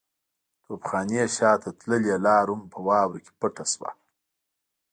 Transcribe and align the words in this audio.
د 0.03 0.03
توپخانې 0.65 1.23
شاته 1.35 1.69
تللې 1.79 2.15
لار 2.25 2.47
هم 2.53 2.61
په 2.71 2.79
واورو 2.87 3.21
کې 3.25 3.31
پټه 3.39 3.65
شوه. 3.71 3.89